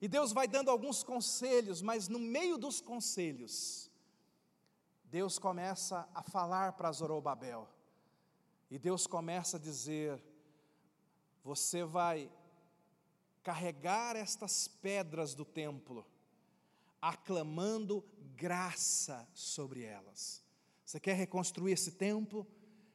[0.00, 3.90] E Deus vai dando alguns conselhos, mas no meio dos conselhos,
[5.06, 7.68] Deus começa a falar para Zorobabel.
[8.70, 10.22] E Deus começa a dizer:
[11.42, 12.30] você vai
[13.42, 16.06] carregar estas pedras do templo,
[17.02, 18.04] aclamando
[18.36, 20.46] graça sobre elas.
[20.88, 22.46] Você quer reconstruir esse templo?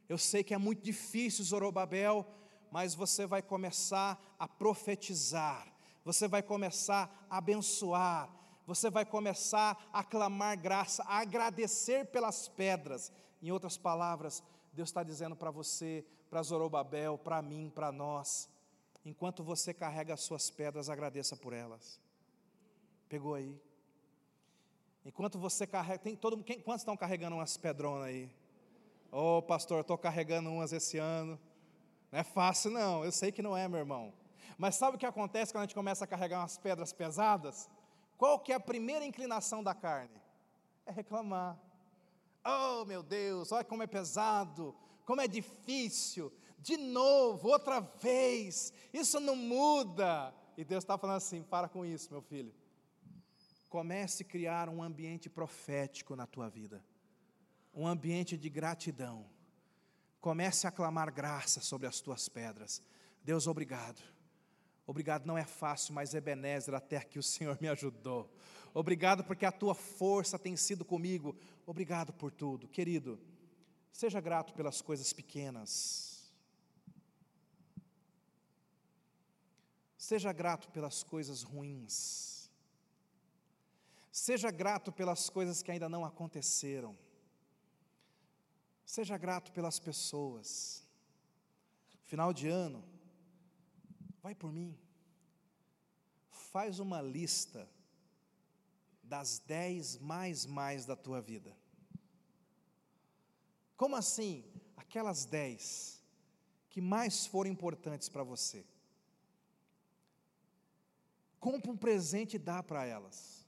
[0.10, 2.26] Eu sei que é muito difícil, Zorobabel,
[2.72, 5.72] mas você vai começar a profetizar,
[6.04, 8.34] você vai começar a abençoar,
[8.66, 13.12] você vai começar a clamar graça, a agradecer pelas pedras.
[13.40, 14.42] Em outras palavras,
[14.74, 18.50] Deus está dizendo para você, para Zorobabel, para mim, para nós,
[19.06, 22.02] enquanto você carrega as suas pedras, agradeça por elas.
[23.08, 23.56] Pegou aí?
[25.06, 28.30] Enquanto você carrega, tem todo quem, quantos estão carregando umas pedronas aí?
[29.12, 31.40] Ô oh, pastor, estou carregando umas esse ano.
[32.12, 34.14] Não é fácil, não, eu sei que não é, meu irmão.
[34.58, 37.70] Mas sabe o que acontece quando a gente começa a carregar umas pedras pesadas?
[38.18, 40.22] Qual que é a primeira inclinação da carne?
[40.86, 41.60] É reclamar.
[42.46, 44.76] Oh, meu Deus, olha como é pesado,
[45.06, 50.34] como é difícil, de novo, outra vez, isso não muda.
[50.58, 52.54] E Deus está falando assim: para com isso, meu filho.
[53.74, 56.86] Comece a criar um ambiente profético na tua vida,
[57.74, 59.26] um ambiente de gratidão.
[60.22, 62.84] Comece a clamar graça sobre as tuas pedras.
[63.24, 64.00] Deus, obrigado.
[64.86, 68.32] Obrigado, não é fácil, mas é Ebenezer, até que o Senhor me ajudou.
[68.76, 71.36] Obrigado porque a tua força tem sido comigo.
[71.66, 72.68] Obrigado por tudo.
[72.68, 73.20] Querido,
[73.92, 76.14] seja grato pelas coisas pequenas
[79.98, 82.33] Seja grato pelas coisas ruins.
[84.14, 86.96] Seja grato pelas coisas que ainda não aconteceram.
[88.86, 90.88] Seja grato pelas pessoas.
[92.04, 92.84] Final de ano,
[94.22, 94.78] vai por mim.
[96.30, 97.68] Faz uma lista
[99.02, 101.58] das dez mais mais da tua vida.
[103.76, 104.46] Como assim?
[104.78, 106.04] Aquelas dez
[106.70, 108.64] que mais foram importantes para você
[111.44, 113.43] compra um presente e dá para elas.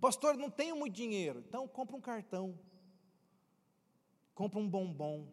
[0.00, 2.58] Pastor, não tenho muito dinheiro, então compra um cartão,
[4.34, 5.32] compra um bombom.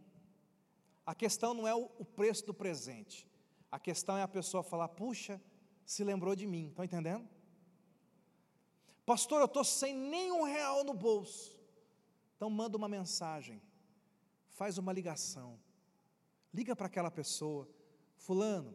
[1.05, 3.27] A questão não é o, preço do presente,
[3.71, 5.41] a questão é a pessoa falar: puxa,
[5.85, 7.27] se lembrou de mim, estão entendendo?
[9.05, 11.59] Pastor, eu estou sem nenhum real no bolso.
[12.35, 13.61] Então manda uma mensagem,
[14.49, 15.59] faz uma ligação,
[16.53, 17.69] liga para aquela pessoa,
[18.15, 18.73] fulano,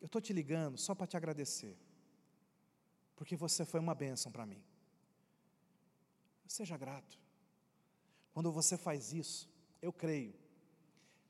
[0.00, 1.76] eu estou te ligando só para te agradecer
[3.16, 4.62] porque você foi uma bênção para mim.
[6.46, 7.18] Seja grato.
[8.32, 9.48] Quando você faz isso,
[9.80, 10.34] eu creio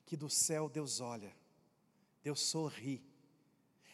[0.05, 1.35] que do céu Deus olha,
[2.23, 3.03] Deus sorri,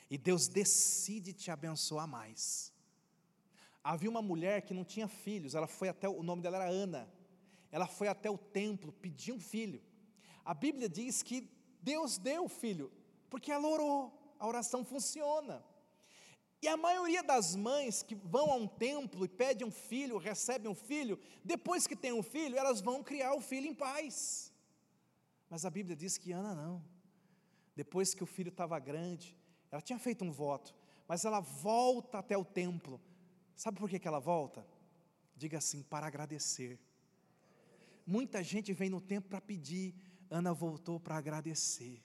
[0.09, 2.73] e Deus decide te abençoar mais.
[3.83, 7.11] Havia uma mulher que não tinha filhos, ela foi até, o nome dela era Ana,
[7.71, 9.81] ela foi até o templo pedir um filho.
[10.45, 11.49] A Bíblia diz que
[11.81, 12.91] Deus deu o filho,
[13.29, 15.63] porque ela orou, a oração funciona.
[16.63, 20.71] E a maioria das mães que vão a um templo e pedem um filho, recebem
[20.71, 24.49] um filho, depois que tem um filho, elas vão criar o filho em paz.
[25.49, 26.81] Mas a Bíblia diz que Ana não.
[27.75, 29.37] Depois que o filho estava grande,
[29.69, 30.73] ela tinha feito um voto,
[31.05, 32.97] mas ela volta até o templo.
[33.57, 34.65] Sabe por que, que ela volta?
[35.35, 36.79] Diga assim, para agradecer.
[38.07, 39.93] Muita gente vem no templo para pedir,
[40.29, 42.01] Ana voltou para agradecer.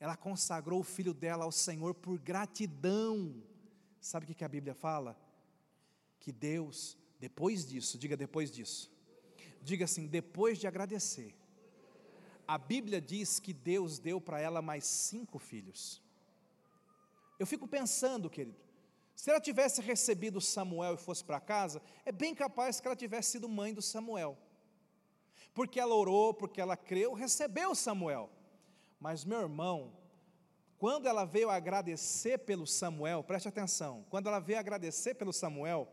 [0.00, 3.44] Ela consagrou o filho dela ao Senhor por gratidão
[4.06, 5.18] Sabe o que a Bíblia fala?
[6.20, 8.88] Que Deus, depois disso, diga depois disso,
[9.60, 11.34] diga assim, depois de agradecer,
[12.46, 16.00] a Bíblia diz que Deus deu para ela mais cinco filhos.
[17.36, 18.56] Eu fico pensando, querido,
[19.16, 23.32] se ela tivesse recebido Samuel e fosse para casa, é bem capaz que ela tivesse
[23.32, 24.38] sido mãe do Samuel.
[25.52, 28.30] Porque ela orou, porque ela creu, recebeu Samuel.
[29.00, 29.92] Mas meu irmão,
[30.78, 35.88] quando ela veio agradecer pelo Samuel, preste atenção, quando ela veio agradecer pelo Samuel,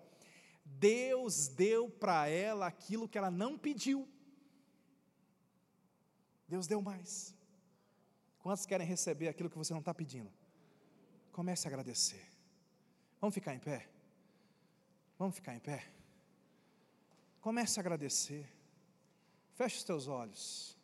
[0.66, 4.08] Deus deu para ela aquilo que ela não pediu.
[6.48, 7.34] Deus deu mais.
[8.40, 10.32] Quantos querem receber aquilo que você não está pedindo?
[11.32, 12.24] Comece a agradecer.
[13.20, 13.90] Vamos ficar em pé?
[15.18, 15.88] Vamos ficar em pé?
[17.40, 18.48] Comece a agradecer.
[19.54, 20.72] Feche os teus olhos.